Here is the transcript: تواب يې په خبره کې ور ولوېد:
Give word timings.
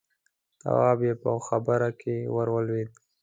تواب 0.61 0.99
يې 1.07 1.13
په 1.21 1.31
خبره 1.47 1.89
کې 1.99 2.15
ور 2.35 2.47
ولوېد: 2.55 2.89